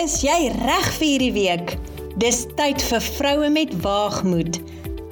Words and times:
Is 0.00 0.22
jy 0.24 0.46
reg 0.54 0.86
vir 0.96 1.04
hierdie 1.04 1.32
week? 1.34 1.72
Dis 2.22 2.46
tyd 2.56 2.80
vir 2.88 3.02
vroue 3.04 3.48
met 3.52 3.72
waagmoed. 3.84 4.56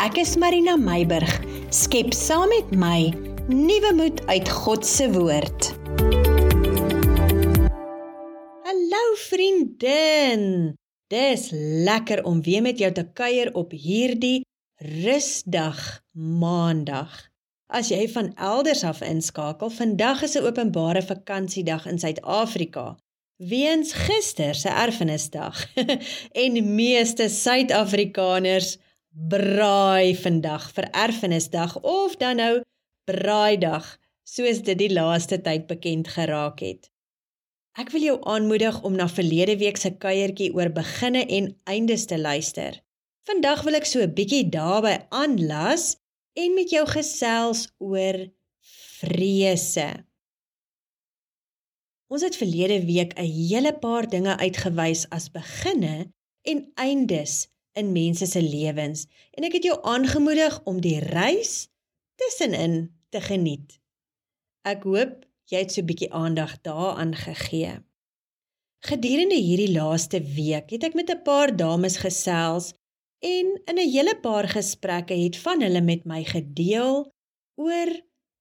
Ek 0.00 0.16
is 0.22 0.30
Marina 0.40 0.78
Meiburg. 0.80 1.28
Skep 1.76 2.14
saam 2.16 2.48
met 2.48 2.70
my 2.72 3.10
nuwe 3.50 3.90
moed 3.98 4.22
uit 4.30 4.48
God 4.48 4.86
se 4.88 5.10
woord. 5.12 5.68
Hallo 8.64 9.02
vriendin. 9.26 10.46
Dis 11.12 11.50
lekker 11.84 12.22
om 12.24 12.40
weer 12.46 12.64
met 12.64 12.80
jou 12.80 12.88
te 12.96 13.04
kuier 13.12 13.50
op 13.60 13.74
hierdie 13.76 14.46
rusdag 15.02 15.82
Maandag. 16.16 17.12
As 17.68 17.92
jy 17.92 18.06
van 18.14 18.32
elders 18.40 18.86
af 18.88 19.04
inskakel, 19.04 19.68
vandag 19.68 20.24
is 20.24 20.38
'n 20.40 20.48
openbare 20.48 21.04
vakansiedag 21.04 21.84
in 21.84 22.00
Suid-Afrika. 22.00 22.96
Weens 23.38 23.92
gister 23.94 24.54
se 24.54 24.68
erfenisdag 24.68 25.74
en 26.44 26.74
meeste 26.74 27.28
Suid-Afrikaners 27.30 28.72
braai 29.30 30.16
vandag 30.18 30.64
vir 30.74 30.88
erfenisdag 30.90 31.76
of 31.86 32.16
dan 32.18 32.42
nou 32.42 32.54
braaidag 33.06 33.86
soos 34.26 34.58
dit 34.66 34.78
die 34.80 34.90
laaste 34.90 35.38
tyd 35.46 35.68
bekend 35.70 36.10
geraak 36.16 36.58
het. 36.66 36.90
Ek 37.78 37.94
wil 37.94 38.08
jou 38.08 38.16
aanmoedig 38.26 38.82
om 38.82 38.98
na 38.98 39.06
verlede 39.06 39.54
week 39.62 39.78
se 39.78 39.94
kuiertjie 40.02 40.50
oor 40.58 40.74
beginne 40.74 41.22
en 41.22 41.52
eindes 41.70 42.08
te 42.10 42.18
luister. 42.18 42.82
Vandag 43.22 43.62
wil 43.62 43.78
ek 43.78 43.86
so 43.86 44.02
'n 44.02 44.14
bietjie 44.18 44.50
daarby 44.50 44.98
aanlas 45.14 45.94
en 46.34 46.58
met 46.58 46.74
jou 46.74 46.86
gesels 46.90 47.68
oor 47.78 48.18
vrese. 48.98 50.07
Ons 52.08 52.22
het 52.24 52.36
verlede 52.40 52.84
week 52.88 53.12
'n 53.20 53.24
hele 53.24 53.72
paar 53.78 54.08
dinge 54.08 54.36
uitgewys 54.36 55.08
as 55.08 55.30
beginne 55.30 56.08
en 56.42 56.70
eindes 56.74 57.48
in 57.72 57.92
mense 57.92 58.26
se 58.26 58.42
lewens 58.42 59.06
en 59.36 59.44
ek 59.44 59.52
het 59.52 59.64
jou 59.68 59.76
aangemoedig 59.82 60.60
om 60.64 60.80
die 60.80 60.98
reis 60.98 61.68
tussenin 62.16 62.96
te 63.12 63.20
geniet. 63.20 63.76
Ek 64.64 64.82
hoop 64.88 65.26
jy 65.52 65.58
het 65.58 65.72
so 65.72 65.80
'n 65.80 65.88
bietjie 65.90 66.12
aandag 66.12 66.60
daaraan 66.60 67.14
gegee. 67.14 67.74
Gedurende 68.88 69.36
hierdie 69.36 69.72
laaste 69.72 70.20
week 70.22 70.70
het 70.70 70.84
ek 70.84 70.94
met 70.94 71.10
'n 71.10 71.22
paar 71.22 71.56
dames 71.56 71.96
gesels 71.96 72.72
en 73.20 73.46
in 73.68 73.78
'n 73.78 73.90
hele 73.92 74.16
paar 74.20 74.48
gesprekke 74.48 75.14
het 75.14 75.36
van 75.36 75.60
hulle 75.60 75.80
met 75.80 76.04
my 76.04 76.24
gedeel 76.24 77.12
oor 77.54 77.90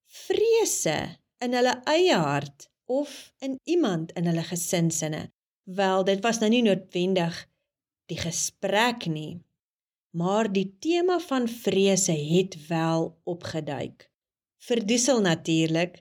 vrese 0.06 1.18
in 1.44 1.52
hulle 1.52 1.80
eie 1.84 2.16
hart 2.16 2.70
of 2.88 3.32
in 3.44 3.58
iemand 3.64 4.12
in 4.18 4.26
hulle 4.26 4.44
gesinsinne. 4.48 5.28
Wel, 5.68 6.04
dit 6.08 6.22
was 6.24 6.40
nou 6.40 6.50
nie 6.52 6.64
noodwendig 6.64 7.36
die 8.08 8.18
gesprek 8.18 9.06
nie, 9.12 9.40
maar 10.16 10.48
die 10.52 10.70
tema 10.80 11.18
van 11.20 11.48
vrese 11.48 12.16
het 12.16 12.56
wel 12.66 13.10
opgeduik. 13.28 14.08
Verdoesel 14.64 15.20
natuurlik, 15.20 16.00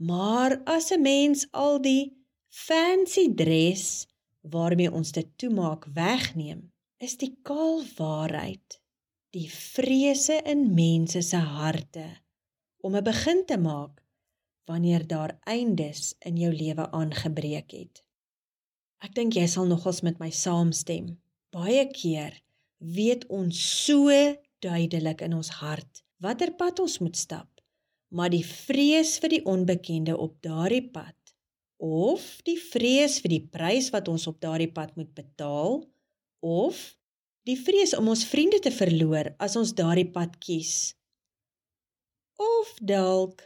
maar 0.00 0.60
as 0.64 0.90
'n 0.90 1.00
mens 1.00 1.46
al 1.50 1.80
die 1.80 2.24
fancy 2.48 3.28
dress 3.34 4.06
waarmee 4.40 4.92
ons 4.92 5.12
dit 5.12 5.28
toemaak 5.36 5.84
wegneem, 5.94 6.72
is 6.96 7.16
die 7.16 7.36
kaal 7.42 7.84
waarheid 7.96 8.82
die 9.32 9.48
vrese 9.48 10.40
in 10.44 10.74
mense 10.76 11.22
se 11.24 11.36
harte 11.36 12.04
om 12.84 12.96
'n 12.96 13.04
begin 13.04 13.44
te 13.46 13.56
maak 13.56 14.01
wanneer 14.70 15.06
daar 15.06 15.36
eindes 15.48 16.14
in 16.20 16.38
jou 16.38 16.52
lewe 16.54 16.90
aangebreek 16.90 17.74
het. 17.74 18.04
Ek 19.02 19.14
dink 19.14 19.34
jy 19.34 19.48
sal 19.50 19.66
nogals 19.66 20.02
met 20.06 20.20
my 20.22 20.30
saamstem. 20.30 21.16
Baie 21.52 21.88
keer 21.90 22.38
weet 22.78 23.26
ons 23.26 23.58
so 23.84 24.10
duidelik 24.62 25.22
in 25.26 25.34
ons 25.34 25.50
hart 25.62 26.02
watter 26.22 26.52
pad 26.54 26.78
ons 26.78 27.00
moet 27.02 27.18
stap, 27.18 27.48
maar 28.14 28.30
die 28.30 28.44
vrees 28.46 29.16
vir 29.22 29.36
die 29.36 29.44
onbekende 29.48 30.14
op 30.14 30.36
daardie 30.44 30.84
pad 30.94 31.18
of 31.82 32.22
die 32.46 32.58
vrees 32.62 33.18
vir 33.24 33.32
die 33.34 33.44
prys 33.56 33.90
wat 33.90 34.06
ons 34.12 34.28
op 34.30 34.38
daardie 34.44 34.70
pad 34.70 34.94
moet 34.94 35.10
betaal 35.16 35.80
of 36.46 36.82
die 37.48 37.58
vrees 37.58 37.96
om 37.98 38.12
ons 38.12 38.22
vriende 38.30 38.60
te 38.62 38.70
verloor 38.70 39.32
as 39.42 39.58
ons 39.58 39.74
daardie 39.74 40.06
pad 40.14 40.36
kies 40.44 40.94
of 42.38 42.70
dalk 42.78 43.42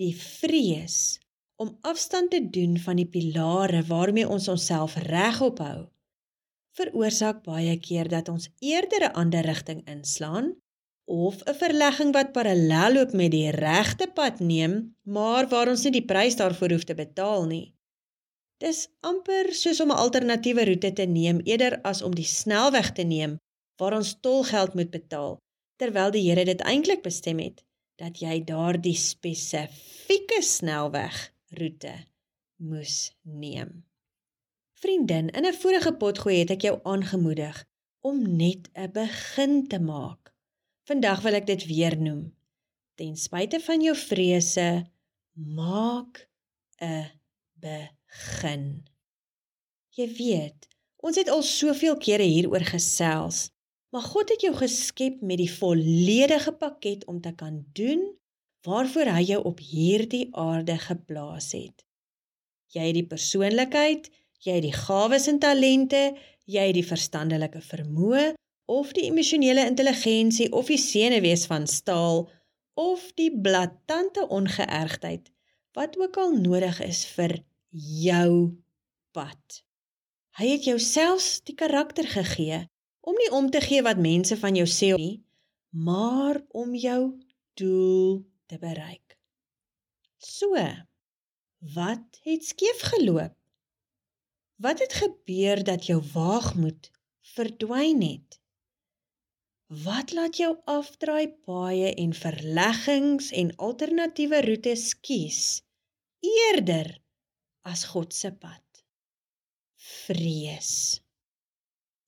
die 0.00 0.14
vrees 0.16 1.18
om 1.56 1.78
afstand 1.82 2.30
te 2.30 2.42
doen 2.50 2.78
van 2.82 2.96
die 2.96 3.08
pilare 3.08 3.82
waarmee 3.86 4.28
ons 4.28 4.48
onsself 4.48 4.96
regop 5.06 5.60
hou 5.62 5.84
veroorsaak 6.78 7.44
baie 7.46 7.74
keer 7.78 8.08
dat 8.10 8.28
ons 8.32 8.48
eerder 8.58 9.06
'n 9.08 9.16
ander 9.22 9.46
rigting 9.46 9.80
inslaan 9.94 10.54
of 11.04 11.42
'n 11.42 11.54
verlegging 11.54 12.10
wat 12.12 12.32
parallel 12.32 12.92
loop 12.94 13.12
met 13.12 13.30
die 13.30 13.50
regte 13.50 14.06
pad 14.14 14.40
neem, 14.40 14.96
maar 15.02 15.48
waar 15.48 15.68
ons 15.68 15.84
nie 15.84 15.92
die 15.92 16.08
prys 16.12 16.36
daarvoor 16.36 16.70
hoef 16.70 16.84
te 16.84 16.94
betaal 16.94 17.46
nie. 17.46 17.74
Dis 18.58 18.88
amper 19.00 19.52
soos 19.52 19.80
om 19.80 19.90
'n 19.90 20.02
alternatiewe 20.04 20.64
roete 20.64 20.92
te 20.92 21.06
neem 21.06 21.40
eerder 21.44 21.80
as 21.82 22.02
om 22.02 22.14
die 22.14 22.30
snelweg 22.40 22.92
te 22.92 23.02
neem 23.02 23.38
waar 23.76 23.94
ons 23.94 24.20
tolgeld 24.20 24.74
moet 24.74 24.90
betaal, 24.90 25.38
terwyl 25.76 26.10
die 26.10 26.30
Here 26.30 26.44
dit 26.44 26.60
eintlik 26.60 27.02
bestem 27.02 27.38
het 27.38 27.62
dat 28.00 28.18
jy 28.18 28.40
daardie 28.44 28.96
spesifieke 28.98 30.42
snelweg 30.42 31.32
roete 31.58 31.94
moes 32.56 33.12
neem. 33.22 33.84
Vriendin, 34.72 35.30
in 35.30 35.46
'n 35.46 35.60
vorige 35.62 35.92
potgooi 35.92 36.38
het 36.38 36.50
ek 36.50 36.62
jou 36.62 36.80
aangemoedig 36.82 37.64
om 38.00 38.36
net 38.36 38.68
'n 38.74 38.90
begin 38.92 39.68
te 39.68 39.78
maak. 39.80 40.34
Vandag 40.84 41.22
wil 41.22 41.34
ek 41.34 41.46
dit 41.46 41.66
weer 41.66 41.96
noem. 42.00 42.34
Ten 42.94 43.16
spyte 43.16 43.60
van 43.60 43.80
jou 43.80 43.96
vrese, 43.96 44.86
maak 45.32 46.28
'n 46.80 47.10
begin. 47.54 48.84
Jy 49.88 50.06
weet, 50.16 50.68
ons 50.96 51.16
het 51.16 51.28
al 51.28 51.42
soveel 51.42 51.96
kere 51.96 52.22
hieroor 52.22 52.64
gesels. 52.64 53.50
Maar 53.94 54.02
God 54.02 54.32
het 54.34 54.42
jou 54.42 54.50
geskep 54.58 55.20
met 55.22 55.38
die 55.38 55.50
volledige 55.50 56.52
pakket 56.58 57.04
om 57.06 57.20
te 57.22 57.30
kan 57.34 57.60
doen 57.78 58.00
waarvoor 58.66 59.06
hy 59.14 59.20
jou 59.28 59.38
op 59.46 59.60
hierdie 59.62 60.24
aarde 60.34 60.74
geplaas 60.82 61.52
het. 61.54 61.84
Jy 62.74 62.88
het 62.88 62.96
die 62.98 63.06
persoonlikheid, 63.06 64.08
jy 64.42 64.56
het 64.56 64.66
die 64.66 64.74
gawes 64.74 65.28
en 65.30 65.38
talente, 65.38 66.02
jy 66.50 66.66
het 66.72 66.74
die 66.74 66.86
verstandelike 66.88 67.62
vermoë 67.62 68.32
of 68.66 68.90
die 68.98 69.06
emosionele 69.12 69.68
intelligensie 69.70 70.50
of 70.50 70.74
die 70.74 70.80
senuwees 70.80 71.46
van 71.46 71.70
staal 71.70 72.24
of 72.74 73.06
die 73.14 73.30
blaatante 73.30 74.26
ongeërgdheid 74.26 75.30
wat 75.78 75.94
ook 76.02 76.18
al 76.18 76.34
nodig 76.42 76.82
is 76.82 77.06
vir 77.14 77.38
jou 77.70 78.58
pad. 79.14 79.62
Hy 80.34 80.54
het 80.56 80.66
jou 80.66 80.80
selfs 80.82 81.44
die 81.46 81.54
karakter 81.54 82.10
gegee 82.10 82.64
om 83.04 83.16
nie 83.20 83.30
om 83.36 83.50
te 83.50 83.60
gee 83.60 83.84
wat 83.84 84.00
mense 84.00 84.36
van 84.40 84.56
jou 84.56 84.66
sê 84.70 84.94
nie, 84.96 85.16
maar 85.70 86.40
om 86.56 86.74
jou 86.74 87.00
doel 87.60 88.22
te 88.48 88.58
bereik. 88.58 89.18
So, 90.18 90.56
wat 91.74 92.20
het 92.24 92.44
skeef 92.44 92.80
geloop? 92.94 93.36
Wat 94.56 94.80
het 94.80 94.96
gebeur 95.02 95.64
dat 95.64 95.86
jou 95.86 96.00
waagmoed 96.14 96.90
verdwyn 97.34 98.00
het? 98.02 98.40
Wat 99.84 100.12
laat 100.12 100.36
jou 100.36 100.52
afdraai 100.70 101.28
paaie 101.44 101.94
en 101.94 102.12
verleggings 102.14 103.30
en 103.32 103.56
alternatiewe 103.56 104.40
roetes 104.46 104.92
kies 105.00 105.62
eerder 106.20 106.92
as 107.62 107.84
God 107.92 108.14
se 108.14 108.32
pad? 108.32 108.84
Vrees. 109.74 111.03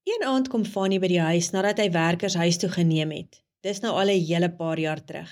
Een 0.06 0.22
aand 0.22 0.48
kom 0.48 0.64
Fanie 0.64 1.00
by 1.02 1.08
die 1.10 1.22
huis 1.22 1.48
nadat 1.50 1.80
hy 1.82 1.88
werkers 1.90 2.36
huis 2.38 2.60
toe 2.62 2.68
geneem 2.70 3.10
het. 3.10 3.40
Dis 3.66 3.80
nou 3.82 3.90
al 3.98 4.12
'n 4.12 4.26
hele 4.28 4.50
paar 4.60 4.78
jaar 4.78 5.02
terug. 5.04 5.30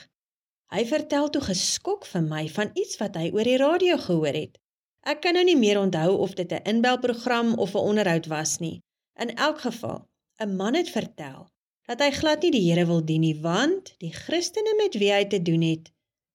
Hy 0.74 0.82
vertel 0.90 1.30
toe 1.30 1.42
geskok 1.42 2.06
vir 2.12 2.22
my 2.22 2.48
van 2.56 2.72
iets 2.74 2.98
wat 3.02 3.14
hy 3.20 3.30
oor 3.30 3.46
die 3.46 3.60
radio 3.62 3.98
gehoor 4.06 4.34
het. 4.34 4.58
Ek 5.06 5.20
kan 5.22 5.38
nou 5.38 5.44
nie 5.44 5.56
meer 5.56 5.78
onthou 5.78 6.16
of 6.26 6.34
dit 6.34 6.52
'n 6.52 6.66
inbelprogram 6.72 7.54
of 7.54 7.74
'n 7.74 7.86
onderhoud 7.90 8.26
was 8.26 8.58
nie. 8.58 8.82
In 9.14 9.34
elk 9.36 9.60
geval, 9.60 10.08
'n 10.42 10.56
man 10.56 10.74
het 10.74 10.90
vertel 10.90 11.46
dat 11.86 12.00
hy 12.00 12.10
glad 12.10 12.42
nie 12.42 12.50
die 12.50 12.66
Here 12.70 12.86
wil 12.86 13.04
dien 13.04 13.20
nie 13.20 13.40
want 13.40 13.94
die 13.98 14.12
Christene 14.12 14.74
met 14.76 14.94
wie 14.98 15.12
hy 15.12 15.24
te 15.24 15.42
doen 15.42 15.62
het, 15.62 15.92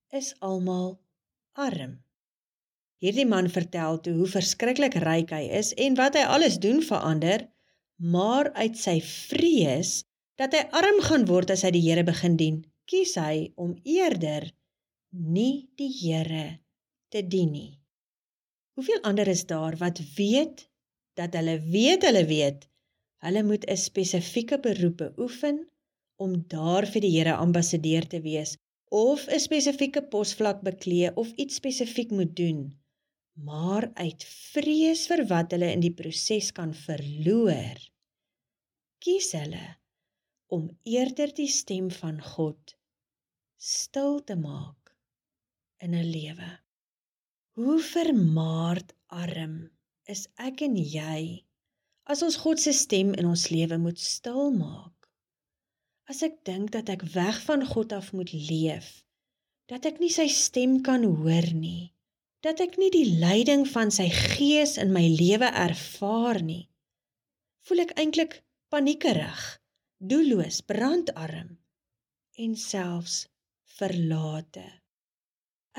is 0.09 0.35
almal 0.39 0.99
arm. 1.53 2.03
Hierdie 2.99 3.27
man 3.27 3.49
vertel 3.49 3.99
toe 3.99 4.13
hoe 4.13 4.27
verskriklik 4.27 4.93
ryk 4.93 5.29
hy 5.29 5.49
is 5.59 5.73
en 5.73 5.95
wat 5.95 6.15
hy 6.15 6.23
alles 6.23 6.59
doen 6.59 6.81
vir 6.81 6.97
ander 6.97 7.49
maar 7.99 8.51
uit 8.53 8.77
sy 8.79 8.99
vrees 9.03 10.03
dat 10.39 10.55
hy 10.55 10.63
arm 10.71 11.01
gaan 11.03 11.25
word 11.27 11.51
as 11.51 11.65
hy 11.67 11.71
die 11.75 11.83
Here 11.83 12.05
begin 12.07 12.37
dien, 12.39 12.61
kies 12.87 13.17
hy 13.19 13.51
om 13.59 13.75
eerder 13.83 14.47
nie 15.11 15.67
die 15.75 15.91
Here 15.91 16.59
te 17.11 17.21
dien 17.27 17.51
nie. 17.51 17.79
Hoeveel 18.79 19.01
ander 19.03 19.27
is 19.27 19.43
daar 19.45 19.75
wat 19.81 19.99
weet 20.15 20.69
dat 21.19 21.35
hulle 21.35 21.59
weet 21.59 22.07
hulle 22.07 22.23
weet 22.29 22.69
hulle 23.25 23.43
moet 23.43 23.65
'n 23.67 23.77
spesifieke 23.77 24.59
beroep 24.63 24.97
beoefen 25.03 25.67
om 26.15 26.39
daar 26.47 26.87
vir 26.87 27.01
die 27.01 27.15
Here 27.17 27.35
ambassadeur 27.35 28.07
te 28.07 28.21
wees 28.23 28.55
of 28.89 29.27
'n 29.27 29.39
spesifieke 29.39 30.03
posvlak 30.15 30.61
beklee 30.63 31.11
of 31.15 31.31
iets 31.35 31.55
spesifiek 31.55 32.11
moet 32.11 32.35
doen 32.35 32.78
maar 33.45 33.89
uit 33.93 34.23
vrees 34.53 35.05
vir 35.11 35.23
wat 35.29 35.53
hulle 35.55 35.69
in 35.75 35.83
die 35.85 35.95
proses 36.01 36.51
kan 36.55 36.73
verloor 36.75 37.79
kies 39.03 39.31
hulle 39.37 39.65
om 40.55 40.67
eerder 40.83 41.31
die 41.35 41.49
stem 41.51 41.87
van 41.93 42.19
God 42.33 42.75
stil 43.59 44.19
te 44.27 44.35
maak 44.39 44.93
in 45.83 45.95
'n 45.95 46.09
lewe. 46.11 46.49
Hoe 47.59 47.79
vermaard 47.83 48.93
arm 49.07 49.55
is 50.13 50.27
ek 50.47 50.63
en 50.67 50.75
jy 50.75 51.45
as 52.03 52.23
ons 52.27 52.39
God 52.43 52.59
se 52.59 52.73
stem 52.73 53.13
in 53.13 53.29
ons 53.29 53.49
lewe 53.53 53.77
moet 53.77 53.99
stil 53.99 54.51
maak? 54.51 55.09
As 56.09 56.23
ek 56.27 56.43
dink 56.43 56.71
dat 56.71 56.89
ek 56.89 57.05
weg 57.13 57.41
van 57.45 57.65
God 57.65 57.93
af 57.93 58.11
moet 58.13 58.33
leef, 58.33 59.05
dat 59.67 59.85
ek 59.85 59.99
nie 59.99 60.09
sy 60.09 60.27
stem 60.27 60.81
kan 60.81 61.03
hoor 61.03 61.53
nie, 61.53 61.93
dat 62.45 62.61
ek 62.63 62.77
nie 62.79 62.89
die 62.93 63.07
leiding 63.19 63.65
van 63.67 63.91
sy 63.91 64.07
gees 64.09 64.77
in 64.79 64.93
my 64.95 65.05
lewe 65.11 65.49
ervaar 65.65 66.39
nie, 66.43 66.69
voel 67.67 67.83
ek 67.83 67.95
eintlik 67.99 68.39
paniekerig, 68.71 69.41
doelloos, 69.99 70.61
brandarm 70.63 71.57
en 72.39 72.55
selfs 72.55 73.25
verlate. 73.79 74.65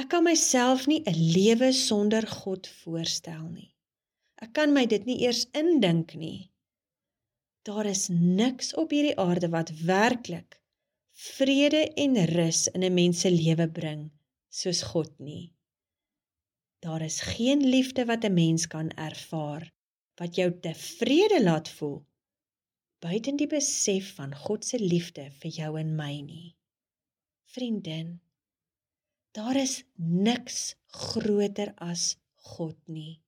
Ek 0.01 0.11
kan 0.13 0.25
myself 0.25 0.87
nie 0.87 1.03
'n 1.07 1.17
lewe 1.37 1.73
sonder 1.73 2.27
God 2.27 2.69
voorstel 2.83 3.49
nie. 3.49 3.75
Ek 4.41 4.53
kan 4.53 4.73
my 4.73 4.87
dit 4.87 5.05
nie 5.07 5.21
eers 5.25 5.47
indink 5.53 6.15
nie. 6.15 6.51
Daar 7.69 7.87
is 7.87 8.09
niks 8.09 8.75
op 8.75 8.91
hierdie 8.91 9.19
aarde 9.19 9.49
wat 9.53 9.73
werklik 9.85 10.61
vrede 11.13 11.83
en 12.05 12.17
rus 12.33 12.69
in 12.69 12.85
'n 12.85 12.95
mens 12.95 13.21
se 13.21 13.31
lewe 13.31 13.69
bring 13.69 14.11
soos 14.49 14.83
God 14.83 15.13
nie. 15.19 15.53
Daar 16.81 17.03
is 17.03 17.21
geen 17.21 17.61
liefde 17.61 18.05
wat 18.05 18.25
'n 18.25 18.35
mens 18.35 18.67
kan 18.67 18.89
ervaar 18.91 19.73
wat 20.21 20.35
jou 20.35 20.61
tevrede 20.61 21.43
laat 21.43 21.69
voel 21.69 22.05
buiten 23.01 23.37
die 23.37 23.49
besef 23.49 24.15
van 24.15 24.35
God 24.37 24.65
se 24.65 24.79
liefde 24.79 25.31
vir 25.41 25.51
jou 25.51 25.71
en 25.81 25.95
my 25.97 26.21
nie. 26.21 26.57
Vriendin, 27.45 28.21
daar 29.37 29.57
is 29.57 29.85
niks 29.97 30.77
groter 30.87 31.73
as 31.77 32.17
God 32.35 32.77
nie. 32.87 33.21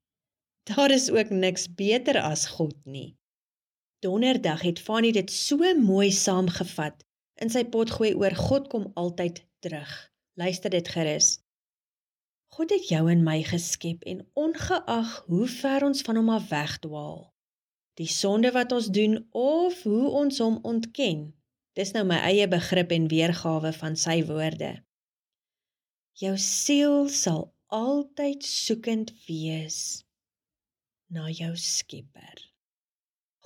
Daar 0.68 0.90
is 0.90 1.10
ook 1.10 1.30
niks 1.30 1.66
beter 1.74 2.20
as 2.20 2.46
God 2.46 2.76
nie. 2.84 3.16
Donderdag 4.04 4.62
het 4.62 4.80
Fanny 4.80 5.12
dit 5.12 5.30
so 5.30 5.74
mooi 5.78 6.10
saamgevat 6.12 7.04
in 7.40 7.50
sy 7.50 7.64
potgooi 7.64 8.12
oor 8.14 8.34
God 8.36 8.68
kom 8.68 8.90
altyd 8.94 9.44
terug. 9.64 9.90
Luister 10.34 10.70
dit 10.70 10.88
gerus. 10.88 11.41
God 12.52 12.68
het 12.68 12.88
jou 12.90 13.06
en 13.08 13.22
my 13.24 13.38
geskep 13.48 14.02
en 14.04 14.18
ongeag 14.36 15.12
hoe 15.26 15.46
ver 15.48 15.84
ons 15.86 16.02
van 16.04 16.18
hom 16.20 16.26
af 16.34 16.50
wegdwaal, 16.50 17.22
die 17.96 18.08
sonde 18.12 18.50
wat 18.52 18.74
ons 18.76 18.90
doen 18.92 19.14
of 19.42 19.78
hoe 19.88 20.10
ons 20.20 20.40
hom 20.44 20.58
ontken. 20.68 21.22
Dis 21.72 21.94
nou 21.96 22.02
my 22.10 22.18
eie 22.28 22.48
begrip 22.52 22.92
en 22.92 23.08
weergawe 23.08 23.72
van 23.78 23.96
sy 24.02 24.18
woorde. 24.28 24.74
Jou 26.20 26.34
siel 26.36 27.08
sal 27.08 27.46
altyd 27.72 28.44
soekend 28.44 29.14
wees 29.24 30.04
na 31.08 31.32
jou 31.32 31.54
Skepper. 31.56 32.36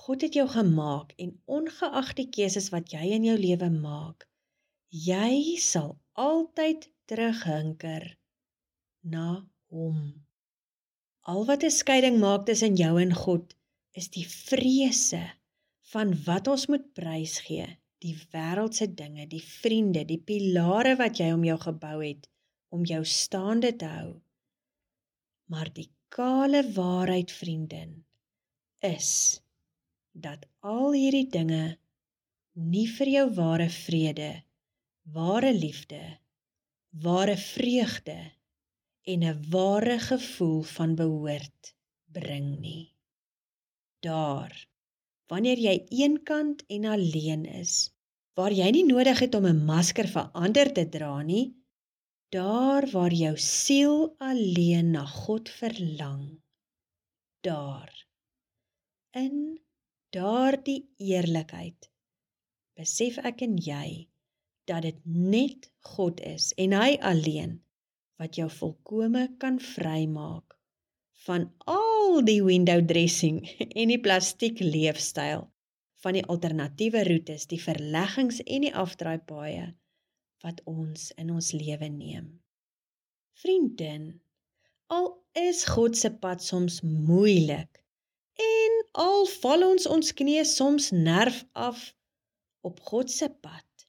God 0.03 0.27
het 0.27 0.35
jou 0.35 0.49
gemaak 0.51 1.15
en 1.15 1.31
ongeag 1.45 2.11
die 2.19 2.27
keuses 2.27 2.73
wat 2.75 2.91
jy 2.91 3.07
in 3.15 3.31
jou 3.31 3.39
lewe 3.39 3.71
maak, 3.71 4.27
jy 4.91 5.55
sal 5.63 5.93
altyd 6.11 6.91
terughinker 7.07 8.11
na 9.11 9.27
hom. 9.71 9.99
Al 11.31 11.45
wat 11.49 11.63
'n 11.63 11.77
skeiding 11.79 12.19
maak 12.19 12.45
tussen 12.45 12.75
jou 12.75 12.93
en 13.01 13.13
God 13.13 13.55
is 13.91 14.07
die 14.09 14.27
vrese 14.27 15.23
van 15.93 16.13
wat 16.27 16.47
ons 16.47 16.67
moet 16.71 16.85
prys 16.93 17.39
gee, 17.47 17.67
die 18.03 18.15
wêreldse 18.33 18.87
dinge, 18.93 19.27
die 19.27 19.43
vriende, 19.43 20.05
die 20.05 20.21
pilare 20.29 20.95
wat 21.01 21.19
jy 21.19 21.31
om 21.33 21.43
jou 21.43 21.57
gebou 21.67 21.97
het 22.03 22.27
om 22.69 22.85
jou 22.85 23.03
staande 23.05 23.75
te 23.75 23.85
hou. 23.85 24.21
Maar 25.47 25.69
die 25.73 25.89
kale 26.09 26.61
waarheid, 26.75 27.31
vriendin, 27.31 28.03
is 28.83 29.41
dat 30.11 30.45
al 30.59 30.91
hierdie 30.91 31.27
dinge 31.31 31.77
nie 32.53 32.87
vir 32.97 33.07
jou 33.07 33.27
ware 33.37 33.69
vrede, 33.69 34.31
ware 35.15 35.53
liefde, 35.53 36.01
ware 36.91 37.37
vreugde 37.37 38.36
en 39.13 39.23
'n 39.23 39.49
ware 39.49 39.99
gevoel 39.99 40.61
van 40.61 40.95
behoort 40.95 41.75
bring 42.17 42.59
nie. 42.59 42.93
Daar, 43.99 44.53
wanneer 45.31 45.59
jy 45.67 45.75
eenkant 45.89 46.65
en 46.67 46.85
alleen 46.85 47.45
is, 47.45 47.73
waar 48.33 48.53
jy 48.53 48.69
nie 48.71 48.85
nodig 48.85 49.19
het 49.19 49.35
om 49.35 49.45
'n 49.45 49.65
masker 49.65 50.07
vir 50.15 50.27
ander 50.43 50.73
te 50.73 50.85
dra 50.89 51.21
nie, 51.21 51.45
daar 52.35 52.89
waar 52.91 53.13
jou 53.13 53.37
siel 53.37 54.15
alleen 54.17 54.91
na 54.91 55.05
God 55.05 55.49
verlang, 55.49 56.41
daar 57.41 57.93
in 59.11 59.59
daardie 60.09 60.81
eerlikheid 60.97 61.89
besef 62.77 63.17
ek 63.17 63.41
en 63.41 63.55
jy 63.57 64.09
dat 64.69 64.81
dit 64.81 64.99
net 65.05 65.71
God 65.79 66.19
is 66.19 66.51
en 66.57 66.75
hy 66.75 66.97
alleen 67.11 67.55
wat 68.21 68.39
jou 68.39 68.47
volkome 68.51 69.27
kan 69.41 69.59
vrymaak 69.63 70.55
van 71.27 71.47
al 71.69 72.21
die 72.25 72.41
window 72.43 72.81
dressing 72.91 73.41
en 73.79 73.93
die 73.93 74.01
plastiek 74.01 74.61
leefstyl 74.63 75.47
van 76.03 76.13
die 76.13 76.25
alternatiewe 76.29 77.03
roetes, 77.07 77.47
die 77.49 77.61
verleggings 77.61 78.39
en 78.45 78.67
die 78.67 78.73
afdraaipaaie 78.85 79.71
wat 80.45 80.61
ons 80.69 81.09
in 81.17 81.33
ons 81.33 81.51
lewe 81.57 81.89
neem. 81.89 82.29
Vriendin, 83.41 84.11
al 84.93 85.09
is 85.37 85.65
God 85.65 85.97
se 85.97 86.13
pad 86.21 86.43
soms 86.45 86.79
moeilik 86.85 87.81
En 88.37 88.73
al 89.03 89.25
val 89.41 89.65
ons 89.67 89.87
ons 89.95 90.13
knieë 90.19 90.45
soms 90.49 90.91
nerf 90.93 91.37
af 91.67 91.79
op 92.69 92.81
God 92.89 93.11
se 93.13 93.29
pad, 93.45 93.87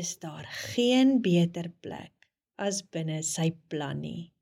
is 0.00 0.16
daar 0.22 0.46
geen 0.72 1.18
beter 1.24 1.68
plek 1.84 2.15
as 2.56 2.82
binne 2.92 3.22
sy 3.22 3.50
plan 3.70 4.00
nie. 4.00 4.32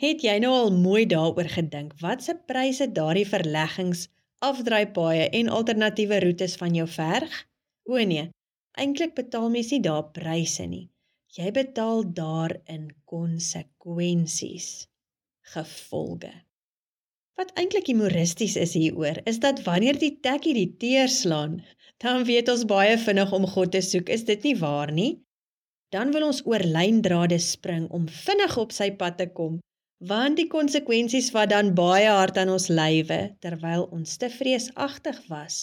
Het 0.00 0.22
jy 0.24 0.38
nou 0.42 0.52
al 0.54 0.72
mooi 0.74 1.04
daaroor 1.10 1.48
gedink 1.52 1.94
wat 2.02 2.24
se 2.24 2.34
pryse 2.50 2.86
daardie 2.98 3.26
verleggings, 3.28 4.06
afdraaipaaie 4.46 5.28
en 5.40 5.52
alternatiewe 5.58 6.20
roetes 6.24 6.56
van 6.60 6.74
jou 6.74 6.86
verg? 6.90 7.34
O 7.86 8.00
nee, 8.12 8.28
eintlik 8.82 9.14
betaal 9.18 9.50
mens 9.52 9.70
nie 9.74 9.82
daar 9.84 10.08
pryse 10.16 10.66
nie. 10.66 10.88
Jy 11.36 11.52
betaal 11.52 12.02
daarin 12.16 12.88
konsekwensies, 13.04 14.88
gevolge. 15.52 16.32
Wat 17.36 17.52
eintlik 17.60 17.90
humoristies 17.92 18.56
is 18.56 18.72
hieroor, 18.78 19.20
is 19.28 19.38
dat 19.44 19.60
wanneer 19.66 19.98
die 20.00 20.14
tekkie 20.24 20.54
die 20.56 20.70
teer 20.80 21.12
slaan, 21.12 21.58
dan 22.00 22.24
weet 22.24 22.48
ons 22.48 22.64
baie 22.64 22.96
vinnig 22.98 23.32
om 23.36 23.44
God 23.52 23.74
te 23.76 23.82
soek. 23.84 24.08
Is 24.08 24.24
dit 24.24 24.48
nie 24.48 24.56
waar 24.56 24.92
nie? 24.92 25.25
Dan 25.96 26.12
wil 26.12 26.26
ons 26.28 26.42
oor 26.44 26.60
lyndrade 26.60 27.38
spring 27.40 27.86
om 27.96 28.04
vinnig 28.12 28.56
op 28.60 28.74
sy 28.76 28.90
pad 29.00 29.16
te 29.20 29.26
kom, 29.38 29.54
want 30.04 30.36
die 30.36 30.48
konsekwensies 30.52 31.30
wat 31.32 31.54
dan 31.54 31.72
baie 31.78 32.10
hard 32.12 32.36
aan 32.36 32.52
ons 32.52 32.68
lywe 32.68 33.20
terwyl 33.40 33.86
ons 33.96 34.18
te 34.20 34.28
vreesagtig 34.28 35.22
was 35.30 35.62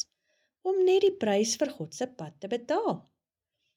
om 0.66 0.80
net 0.88 1.04
die 1.06 1.14
prys 1.22 1.54
vir 1.62 1.70
God 1.78 1.94
se 1.94 2.08
pad 2.08 2.34
te 2.42 2.50
betaal. 2.50 3.04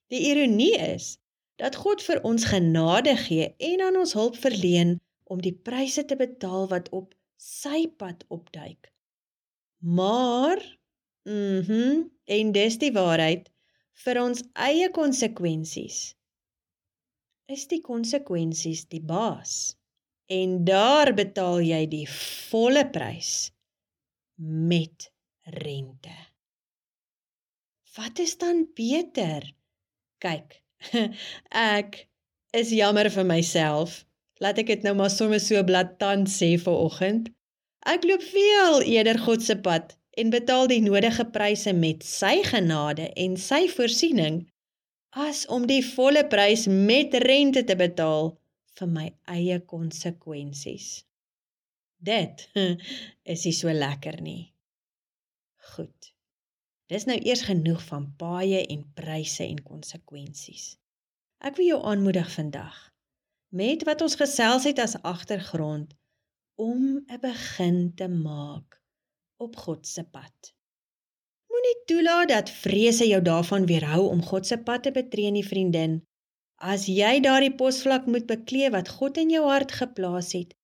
Die 0.08 0.22
ironie 0.30 0.72
is 0.80 1.16
dat 1.60 1.76
God 1.82 2.00
vir 2.08 2.22
ons 2.24 2.48
genade 2.48 3.16
gee 3.26 3.50
en 3.70 3.84
aan 3.88 4.00
ons 4.00 4.16
hulp 4.16 4.40
verleen 4.40 4.96
om 5.28 5.42
die 5.42 5.54
pryse 5.68 6.04
te 6.08 6.16
betaal 6.16 6.68
wat 6.72 6.88
op 6.94 7.12
sy 7.36 7.84
pad 8.00 8.24
opduik. 8.32 8.92
Maar 9.80 10.62
mhm, 11.28 11.72
mm 11.72 12.04
en 12.26 12.48
dis 12.50 12.74
die 12.82 12.90
waarheid 12.90 13.44
vir 14.02 14.18
ons 14.18 14.40
eie 14.58 14.88
konsekwensies. 14.90 16.15
Is 17.48 17.66
die 17.70 17.80
konsekwensies 17.80 18.86
die 18.90 19.02
baas? 19.02 19.76
En 20.26 20.64
daar 20.66 21.12
betaal 21.14 21.60
jy 21.62 21.82
die 21.90 22.06
volle 22.10 22.82
prys 22.90 23.52
met 24.36 25.10
rente. 25.60 26.16
Wat 27.96 28.18
is 28.18 28.34
dan 28.38 28.66
beter? 28.74 29.46
Kyk, 30.18 30.58
ek 31.78 32.02
is 32.56 32.74
jammer 32.74 33.08
vir 33.14 33.24
myself 33.28 34.02
Laat 34.44 34.58
ek 34.60 34.68
dit 34.68 34.82
nou 34.84 34.92
maar 34.98 35.12
sommer 35.12 35.40
so 35.40 35.60
blaatant 35.64 36.28
sê 36.28 36.50
vir 36.60 36.80
oggend. 36.86 37.30
Ek 37.88 38.04
loop 38.04 38.24
veel 38.24 38.82
eerder 38.92 39.18
God 39.24 39.44
se 39.44 39.56
pad 39.64 39.94
en 40.20 40.32
betaal 40.32 40.68
die 40.68 40.82
nodige 40.84 41.24
pryse 41.32 41.72
met 41.76 42.04
sy 42.04 42.40
genade 42.44 43.08
en 43.24 43.38
sy 43.40 43.64
voorsiening 43.72 44.42
as 45.16 45.46
om 45.48 45.64
die 45.68 45.80
volle 45.80 46.26
prys 46.28 46.66
met 46.68 47.14
rente 47.24 47.62
te 47.64 47.76
betaal 47.80 48.34
vir 48.76 48.90
my 48.92 49.06
eie 49.32 49.56
konsekwensies. 49.64 51.06
Dit 51.96 52.44
is 53.32 53.46
nie 53.48 53.54
so 53.56 53.72
lekker 53.72 54.20
nie. 54.20 54.52
Goed. 55.72 56.12
Dis 56.92 57.08
nou 57.08 57.16
eers 57.16 57.46
genoeg 57.48 57.80
van 57.88 58.10
paaie 58.20 58.60
en 58.70 58.84
pryse 58.98 59.42
en 59.42 59.62
konsekwensies. 59.64 60.74
Ek 61.40 61.56
wil 61.58 61.72
jou 61.72 61.80
aanmoedig 61.88 62.28
vandag 62.36 62.76
met 63.56 63.82
wat 63.88 64.02
ons 64.04 64.18
gesels 64.20 64.66
het 64.68 64.78
as 64.82 64.98
agtergrond 65.00 65.94
om 66.60 67.00
'n 67.08 67.20
begin 67.20 67.94
te 67.94 68.08
maak 68.08 68.82
op 69.36 69.56
God 69.56 69.86
se 69.86 70.04
pad. 70.04 70.55
Moenie 71.66 71.86
toelaat 71.90 72.28
dat 72.28 72.50
vrese 72.50 73.06
jou 73.08 73.18
daarvan 73.22 73.64
weerhou 73.66 74.04
om 74.08 74.20
God 74.22 74.46
se 74.46 74.56
pad 74.58 74.82
te 74.82 74.90
betree 74.94 75.30
nie, 75.34 75.42
vriendin. 75.42 75.96
As 76.62 76.84
jy 76.86 77.18
daardie 77.24 77.54
posvlak 77.58 78.06
moet 78.06 78.26
beklee 78.28 78.68
wat 78.70 78.88
God 78.88 79.16
in 79.18 79.32
jou 79.34 79.42
hart 79.50 79.72
geplaas 79.74 80.30
het, 80.36 80.54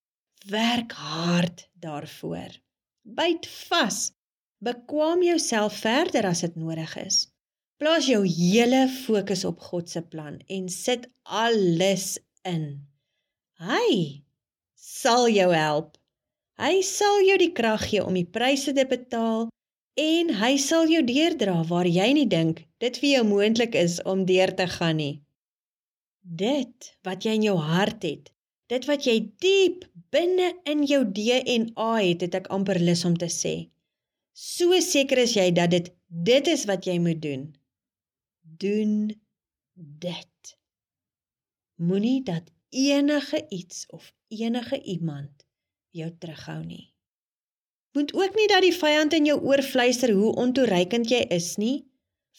werk 0.47 0.93
hard 0.95 1.65
daarvoor. 1.83 2.55
Byt 3.03 3.49
vas. 3.67 4.13
Bekwam 4.63 5.25
jouself 5.27 5.81
verder 5.83 6.29
as 6.29 6.45
dit 6.47 6.55
nodig 6.55 6.95
is. 7.03 7.19
Plaas 7.83 8.07
jou 8.07 8.23
hele 8.23 8.85
fokus 8.87 9.43
op 9.45 9.59
God 9.59 9.91
se 9.91 10.05
plan 10.07 10.39
en 10.47 10.69
sit 10.71 11.09
alles 11.23 12.21
in. 12.47 12.87
Hy 13.59 14.23
sal 14.79 15.27
jou 15.35 15.51
help. 15.51 15.99
Hy 16.63 16.79
sal 16.87 17.27
jou 17.27 17.41
die 17.43 17.51
krag 17.59 17.89
gee 17.91 18.07
om 18.07 18.15
die 18.15 18.29
pryse 18.39 18.71
te 18.71 18.87
betaal 18.87 19.51
en 19.99 20.31
hy 20.41 20.57
sal 20.57 20.89
jou 20.89 21.03
deurdra 21.05 21.63
waar 21.69 21.87
jy 21.87 22.13
nie 22.17 22.29
dink 22.29 22.65
dit 22.81 22.97
vir 23.03 23.11
jou 23.17 23.25
moontlik 23.29 23.75
is 23.77 23.99
om 24.09 24.25
deur 24.27 24.55
te 24.57 24.67
gaan 24.67 24.97
nie. 24.97 25.23
Dit 26.23 26.97
wat 27.05 27.25
jy 27.25 27.35
in 27.37 27.49
jou 27.49 27.59
hart 27.59 28.03
het, 28.07 28.31
dit 28.73 28.87
wat 28.89 29.07
jy 29.07 29.19
diep 29.43 29.85
binne 30.15 30.53
in 30.65 30.85
jou 30.89 31.05
DNA 31.05 31.91
het, 32.01 32.23
het 32.23 32.35
ek 32.41 32.49
amper 32.55 32.81
lus 32.81 33.05
om 33.05 33.17
te 33.17 33.29
sê. 33.29 33.69
So 34.33 34.79
seker 34.81 35.19
is 35.19 35.37
jy 35.37 35.51
dat 35.53 35.71
dit 35.75 35.93
dit 36.09 36.49
is 36.49 36.65
wat 36.69 36.87
jy 36.87 36.99
moet 36.99 37.21
doen. 37.21 37.51
Doen 38.43 39.13
dit. 39.75 40.57
Moenie 41.77 42.23
dat 42.25 42.49
enige 42.71 43.47
iets 43.51 43.87
of 43.89 44.13
enige 44.29 44.81
iemand 44.83 45.45
jou 45.91 46.09
terughou 46.19 46.63
nie. 46.65 46.92
Moet 47.93 48.15
ook 48.15 48.37
nie 48.37 48.49
dat 48.49 48.65
die 48.65 48.75
vyand 48.75 49.13
in 49.13 49.27
jou 49.29 49.39
oor 49.45 49.63
fluister 49.63 50.13
hoe 50.17 50.35
ontoereikend 50.41 51.11
jy 51.13 51.21
is 51.35 51.57
nie. 51.61 51.85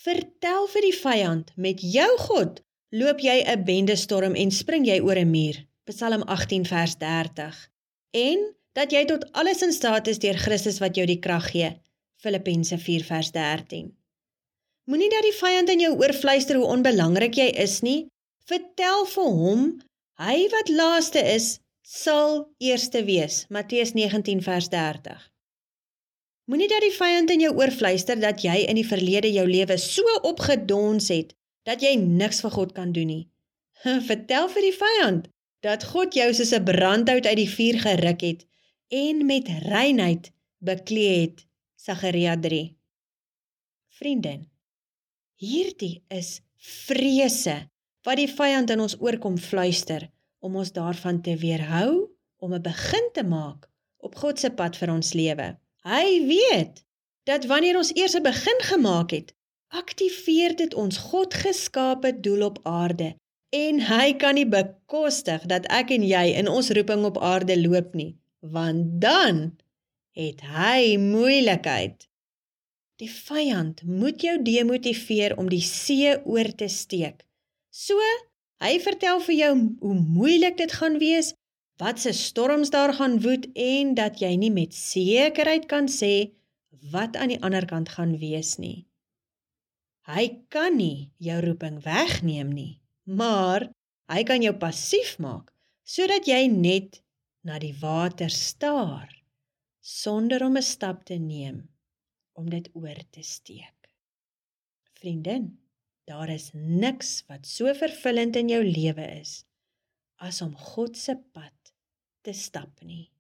Vertel 0.04 0.68
vir 0.74 0.86
die 0.88 0.96
vyand 0.98 1.52
met 1.56 1.84
jou 1.96 2.10
God 2.26 2.62
loop 2.90 3.22
jy 3.22 3.44
'n 3.46 3.64
bende 3.64 3.96
storm 3.96 4.36
en 4.36 4.52
spring 4.52 4.86
jy 4.86 5.00
oor 5.02 5.18
'n 5.18 5.30
muur. 5.30 5.66
Psalm 5.86 6.24
18 6.24 6.66
vers 6.66 6.96
30. 6.98 7.70
En 8.12 8.56
dat 8.74 8.92
jy 8.92 9.06
tot 9.06 9.32
alles 9.32 9.62
in 9.62 9.74
staat 9.74 10.08
is 10.08 10.20
deur 10.20 10.38
Christus 10.38 10.80
wat 10.80 10.96
jou 10.96 11.06
die 11.06 11.20
krag 11.20 11.52
gee. 11.52 11.80
Filippense 12.16 12.78
4 12.78 13.04
vers 13.04 13.32
13. 13.32 13.96
Moenie 14.86 15.10
dat 15.10 15.24
die 15.24 15.38
vyand 15.40 15.70
in 15.70 15.80
jou 15.80 15.98
oor 15.98 16.14
fluister 16.14 16.56
hoe 16.56 16.66
onbelangrik 16.66 17.36
jy 17.36 17.50
is 17.50 17.82
nie. 17.82 18.08
Vertel 18.46 19.06
vir 19.06 19.24
hom 19.24 19.82
Hy 20.22 20.46
wat 20.54 20.70
laaste 20.70 21.22
is, 21.26 21.60
sal 21.82 22.44
eerste 22.62 23.02
wees. 23.04 23.46
Matteus 23.50 23.96
19 23.98 24.44
vers 24.46 24.70
30. 24.70 25.33
Moenie 26.54 26.70
dat 26.70 26.84
die 26.86 26.94
vyand 26.94 27.32
in 27.34 27.42
jou 27.42 27.50
oorfluister 27.58 28.20
dat 28.22 28.44
jy 28.46 28.68
in 28.70 28.78
die 28.78 28.86
verlede 28.86 29.32
jou 29.34 29.48
lewe 29.50 29.74
so 29.82 30.06
opgedons 30.30 31.08
het 31.10 31.32
dat 31.66 31.82
jy 31.82 31.96
niks 31.98 32.44
vir 32.46 32.52
God 32.54 32.76
kan 32.78 32.92
doen 32.94 33.10
nie. 33.10 33.24
Vertel 34.10 34.46
vir 34.54 34.68
die 34.68 34.76
vyand 34.76 35.32
dat 35.66 35.82
God 35.90 36.14
jou 36.14 36.28
soos 36.30 36.52
'n 36.54 36.68
brandhout 36.68 37.26
uit 37.26 37.40
die 37.40 37.50
vuur 37.50 37.80
geruk 37.82 38.22
het 38.22 38.46
en 38.94 39.26
met 39.26 39.50
reinheid 39.66 40.30
bekleed 40.62 41.42
het. 41.42 41.48
Sagaria 41.82 42.38
3. 42.38 42.70
Vriendin, 43.98 44.46
hierdie 45.42 46.04
is 46.08 46.44
vrese 46.86 47.58
wat 48.06 48.22
die 48.22 48.30
vyand 48.30 48.70
in 48.70 48.86
ons 48.86 49.00
oorkom 49.02 49.42
fluister 49.42 50.06
om 50.40 50.62
ons 50.62 50.72
daarvan 50.72 51.18
te 51.26 51.34
weerhou 51.34 52.14
om 52.38 52.54
'n 52.54 52.62
begin 52.62 53.10
te 53.14 53.26
maak 53.26 53.66
op 53.98 54.16
God 54.16 54.40
se 54.40 54.54
pad 54.54 54.78
vir 54.78 54.94
ons 54.94 55.14
lewe. 55.14 55.63
Hy 55.84 56.26
weet 56.28 56.86
dat 57.28 57.46
wanneer 57.46 57.78
ons 57.78 57.92
eers 57.96 58.16
'n 58.16 58.24
begin 58.24 58.60
gemaak 58.72 59.12
het, 59.12 59.34
aktiveer 59.68 60.56
dit 60.56 60.74
ons 60.74 60.98
God 60.98 61.34
geskape 61.34 62.20
doel 62.20 62.46
op 62.46 62.60
aarde 62.64 63.16
en 63.50 63.80
hy 63.80 64.14
kan 64.14 64.34
nie 64.34 64.48
bekostig 64.48 65.46
dat 65.46 65.68
ek 65.68 65.92
en 65.92 66.04
jy 66.04 66.26
in 66.40 66.48
ons 66.48 66.70
roeping 66.70 67.06
op 67.06 67.18
aarde 67.18 67.62
loop 67.62 67.94
nie, 67.94 68.18
want 68.40 69.02
dan 69.02 69.58
het 70.12 70.42
hy 70.42 70.98
moeilikheid. 70.98 72.08
Die 72.96 73.12
vyand 73.12 73.84
moet 73.84 74.22
jou 74.22 74.42
demotiveer 74.42 75.38
om 75.38 75.50
die 75.50 75.62
see 75.62 76.16
oor 76.26 76.56
te 76.56 76.68
steek 76.68 77.26
So, 77.74 77.98
hy 78.62 78.76
vertel 78.86 79.18
vir 79.26 79.36
jou 79.36 79.54
hoe 79.82 79.96
moeilik 79.98 80.60
dit 80.60 80.74
gaan 80.78 81.00
wees, 81.02 81.32
wat 81.82 82.00
se 82.00 82.14
storms 82.14 82.70
daar 82.70 82.94
gaan 82.94 83.20
woed 83.22 83.48
en 83.58 83.94
dat 83.98 84.20
jy 84.22 84.36
nie 84.38 84.52
met 84.54 84.74
sekerheid 84.78 85.66
kan 85.72 85.90
sê 85.90 86.34
wat 86.94 87.16
aan 87.16 87.34
die 87.34 87.42
ander 87.42 87.66
kant 87.66 87.90
gaan 87.96 88.18
wees 88.22 88.58
nie. 88.62 88.86
Hy 90.04 90.26
kan 90.54 90.76
nie 90.78 91.10
jou 91.24 91.40
roeping 91.46 91.80
wegneem 91.86 92.52
nie, 92.52 92.80
maar 93.08 93.70
hy 94.12 94.24
kan 94.28 94.44
jou 94.44 94.54
passief 94.60 95.18
maak 95.24 95.50
sodat 95.84 96.28
jy 96.28 96.46
net 96.48 97.02
na 97.44 97.58
die 97.60 97.74
water 97.82 98.32
staar 98.32 99.10
sonder 99.80 100.44
om 100.44 100.58
'n 100.58 100.64
stap 100.64 101.04
te 101.06 101.18
neem 101.20 101.68
om 102.34 102.50
dit 102.50 102.70
oor 102.74 103.00
te 103.12 103.24
steek. 103.24 103.92
Vriendin 105.00 105.58
Daar 106.04 106.30
is 106.30 106.50
niks 106.54 107.24
wat 107.28 107.48
so 107.48 107.72
vervullend 107.74 108.36
in 108.36 108.50
jou 108.52 108.64
lewe 108.64 109.06
is 109.22 109.44
as 110.24 110.42
om 110.44 110.52
God 110.56 110.98
se 111.00 111.16
pad 111.36 111.63
te 112.26 112.34
stap 112.34 112.82
nie. 112.82 113.12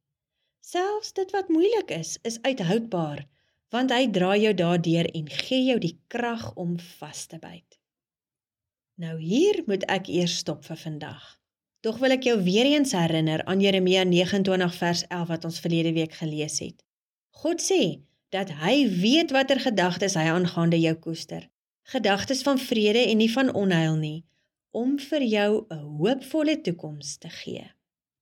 Selfs 0.63 1.13
dit 1.13 1.29
wat 1.36 1.51
moeilik 1.51 1.91
is, 1.91 2.15
is 2.24 2.39
uithoudbaar, 2.41 3.25
want 3.74 3.91
hy 3.91 4.07
dra 4.15 4.33
jou 4.39 4.53
daardeur 4.55 5.10
en 5.12 5.29
gee 5.29 5.67
jou 5.67 5.77
die 5.83 5.95
krag 6.13 6.50
om 6.60 6.75
vas 7.00 7.25
te 7.27 7.39
byt. 7.41 7.79
Nou 9.01 9.17
hier 9.19 9.63
moet 9.67 9.86
ek 9.91 10.10
eers 10.13 10.38
stop 10.43 10.65
vir 10.65 10.79
vandag. 10.79 11.24
Tog 11.83 12.00
wil 12.00 12.15
ek 12.15 12.27
jou 12.29 12.38
weer 12.45 12.69
eens 12.72 12.93
herinner 12.95 13.43
aan 13.50 13.62
Jeremia 13.62 14.05
29 14.07 14.77
vers 14.79 15.05
11 15.10 15.31
wat 15.33 15.48
ons 15.50 15.60
verlede 15.60 15.91
week 15.98 16.13
gelees 16.19 16.62
het. 16.63 16.86
God 17.43 17.63
sê 17.63 17.81
dat 18.31 18.53
hy 18.63 18.86
weet 19.01 19.33
watter 19.36 19.60
gedagtes 19.60 20.15
hy 20.15 20.29
aangaande 20.31 20.79
jou 20.79 20.95
koester 21.01 21.50
gedagtes 21.83 22.41
van 22.41 22.60
vrede 22.60 23.00
en 23.10 23.17
nie 23.17 23.31
van 23.31 23.53
onheil 23.53 23.95
nie, 23.95 24.25
om 24.72 25.00
vir 25.00 25.22
jou 25.22 25.65
'n 25.69 25.77
hoopvolle 26.00 26.62
toekoms 26.62 27.17
te 27.17 27.29
gee. 27.29 27.72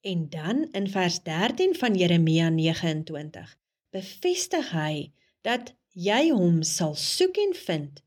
En 0.01 0.29
dan 0.29 0.67
in 0.71 0.89
vers 0.89 1.23
13 1.23 1.75
van 1.75 1.95
Jeremia 1.95 2.49
29 2.49 3.57
bevestig 3.89 4.71
hy 4.73 5.11
dat 5.45 5.73
jy 5.93 6.31
hom 6.31 6.63
sal 6.65 6.95
soek 6.97 7.37
en 7.37 7.53
vind 7.65 8.01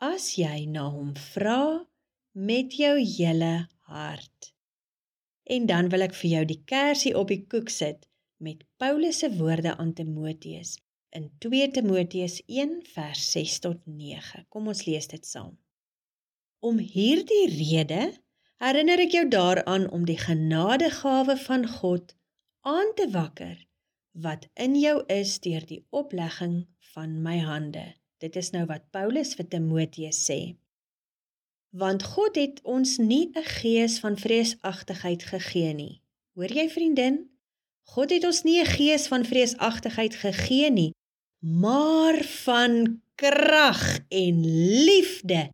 as 0.00 0.34
jy 0.40 0.64
na 0.70 0.86
hom 0.92 1.12
vra 1.32 1.84
met 2.32 2.72
jou 2.76 2.94
hele 3.00 3.68
hart. 3.90 4.52
En 5.44 5.66
dan 5.66 5.88
wil 5.92 6.06
ek 6.06 6.16
vir 6.16 6.30
jou 6.30 6.44
die 6.48 6.62
kersie 6.64 7.14
op 7.18 7.28
die 7.32 7.42
koek 7.44 7.68
sit 7.72 8.08
met 8.42 8.64
Paulus 8.80 9.20
se 9.24 9.30
woorde 9.36 9.76
aan 9.76 9.92
Timoteus 9.96 10.76
in 11.16 11.30
2 11.44 11.70
Timoteus 11.76 12.40
1 12.46 12.80
vers 12.94 13.30
6 13.32 13.58
tot 13.64 13.80
9. 13.84 14.44
Kom 14.48 14.68
ons 14.72 14.84
lees 14.88 15.08
dit 15.12 15.26
saam. 15.26 15.54
Om 16.64 16.80
hierdie 16.80 17.46
rede 17.52 18.02
herinner 18.62 19.00
ek 19.04 19.12
jou 19.12 19.26
daaraan 19.28 19.90
om 19.92 20.06
die 20.08 20.18
genadegawe 20.18 21.36
van 21.44 21.66
God 21.68 22.14
aan 22.66 22.92
te 22.96 23.08
wakker 23.12 23.56
wat 24.16 24.48
in 24.54 24.78
jou 24.80 25.02
is 25.12 25.36
deur 25.44 25.64
die 25.68 25.82
oplegging 25.92 26.64
van 26.94 27.20
my 27.22 27.36
hande. 27.44 27.84
Dit 28.24 28.36
is 28.40 28.50
nou 28.54 28.64
wat 28.70 28.88
Paulus 28.96 29.34
vir 29.36 29.48
Timoteus 29.52 30.22
sê. 30.24 30.56
Want 31.76 32.06
God 32.16 32.38
het 32.40 32.62
ons 32.64 32.96
nie 32.96 33.28
'n 33.34 33.44
gees 33.60 33.98
van 34.00 34.16
vreesagtigheid 34.16 35.22
gegee 35.22 35.72
nie. 35.74 36.00
Hoor 36.34 36.52
jy 36.52 36.68
vriendin? 36.70 37.28
God 37.92 38.10
het 38.10 38.24
ons 38.24 38.42
nie 38.42 38.60
'n 38.60 38.66
gees 38.66 39.06
van 39.06 39.24
vreesagtigheid 39.24 40.14
gegee 40.14 40.70
nie, 40.70 40.92
maar 41.40 42.24
van 42.24 43.02
krag 43.14 43.98
en 44.08 44.40
liefde 44.84 45.50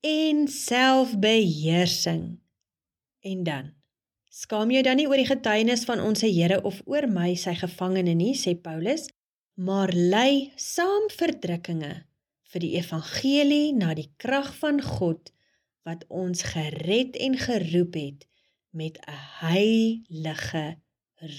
en 0.00 0.48
selfbeheersing. 0.48 2.38
En 3.20 3.42
dan 3.42 3.76
Skaam 4.36 4.68
jou 4.68 4.82
dan 4.84 4.98
nie 5.00 5.06
oor 5.08 5.16
die 5.16 5.30
getuienis 5.30 5.86
van 5.88 6.02
ons 6.04 6.20
Here 6.20 6.58
of 6.68 6.82
oor 6.84 7.06
my 7.08 7.30
sy 7.40 7.54
gevangene 7.56 8.12
nie, 8.18 8.34
sê 8.36 8.52
Paulus, 8.52 9.06
maar 9.56 9.88
ly 9.96 10.50
saam 10.60 11.06
verdrukkinge 11.08 11.92
vir 12.52 12.60
die 12.60 12.74
evangelie 12.76 13.72
na 13.72 13.94
die 13.96 14.10
krag 14.20 14.50
van 14.58 14.82
God 14.84 15.32
wat 15.88 16.04
ons 16.12 16.44
gered 16.50 17.16
en 17.16 17.38
geroep 17.40 17.96
het 17.96 18.26
met 18.76 19.00
'n 19.08 19.16
heilige 19.40 20.66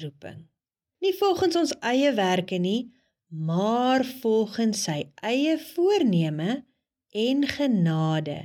roeping. 0.02 0.50
Nie 0.98 1.14
volgens 1.22 1.56
ons 1.56 1.76
eie 1.86 2.14
werke 2.18 2.58
nie, 2.58 2.90
maar 3.30 4.02
volgens 4.26 4.84
sy 4.90 5.12
eie 5.22 5.60
voorneme 5.76 6.66
en 7.18 7.48
genade 7.48 8.38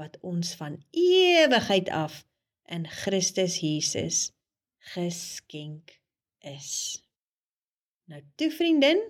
wat 0.00 0.18
ons 0.20 0.52
van 0.54 0.76
ewigheid 0.90 1.88
af 1.88 2.24
in 2.64 2.86
Christus 2.86 3.60
Jesus 3.60 4.18
geskenk 4.92 6.00
is. 6.38 7.00
Nou 8.04 8.22
toe 8.34 8.50
vriendin, 8.50 9.00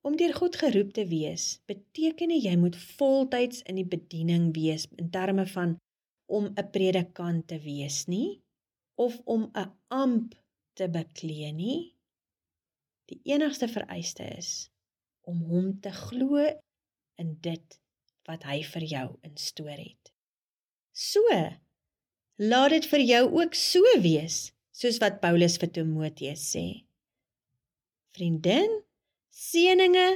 om 0.00 0.16
deur 0.16 0.32
God 0.34 0.56
geroep 0.56 0.92
te 0.96 1.04
wees, 1.08 1.60
beteken 1.68 2.32
nie 2.32 2.40
jy 2.44 2.56
moet 2.56 2.78
voltyds 2.96 3.60
in 3.68 3.80
die 3.80 3.88
bediening 3.88 4.50
wees 4.56 4.86
in 4.96 5.10
terme 5.12 5.44
van 5.52 5.76
om 6.30 6.52
'n 6.54 6.70
predikant 6.72 7.46
te 7.48 7.58
wees 7.60 8.06
nie 8.06 8.40
of 8.94 9.20
om 9.24 9.50
'n 9.52 9.72
amp 9.88 10.34
te 10.72 10.88
beklee 10.88 11.52
nie. 11.52 11.96
Die 13.04 13.20
enigste 13.24 13.68
vereiste 13.68 14.24
is 14.38 14.70
om 15.20 15.42
hom 15.52 15.80
te 15.80 15.92
glo 15.92 16.38
in 17.16 17.36
dit 17.40 17.80
wat 18.28 18.44
hy 18.48 18.60
vir 18.66 18.86
jou 18.92 19.06
instoor 19.26 19.76
het. 19.76 20.12
So 20.92 21.24
laat 22.40 22.74
dit 22.74 22.88
vir 22.92 23.04
jou 23.04 23.24
ook 23.40 23.54
so 23.54 24.00
wees 24.00 24.50
soos 24.80 24.98
wat 25.02 25.20
Paulus 25.20 25.58
vir 25.60 25.72
Timoteus 25.76 26.42
sê. 26.54 26.66
Vriendin, 28.16 28.80
seëninge, 29.30 30.08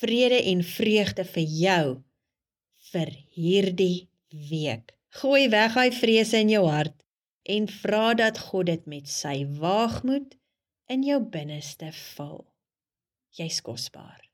vrede 0.00 0.40
en 0.52 0.62
vreugde 0.64 1.26
vir 1.34 1.54
jou 1.58 1.86
vir 2.92 3.12
hierdie 3.36 4.08
week. 4.50 4.94
Gooi 5.20 5.48
weg 5.52 5.76
daai 5.76 5.92
vrese 5.92 6.40
in 6.40 6.52
jou 6.52 6.64
hart 6.70 6.96
en 7.44 7.68
vra 7.68 8.12
dat 8.16 8.38
God 8.48 8.70
dit 8.70 8.86
met 8.88 9.08
sy 9.10 9.42
waagmoed 9.60 10.38
in 10.92 11.04
jou 11.04 11.20
binneste 11.20 11.90
vul. 12.16 12.44
Jy's 13.36 13.60
kosbaar. 13.64 14.31